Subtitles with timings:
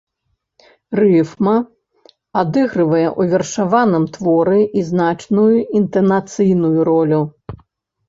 [0.99, 1.53] Рыфма
[2.43, 5.49] адыгрывае ў вершаваным творы і значную
[5.85, 7.21] інтанацыйную ролю.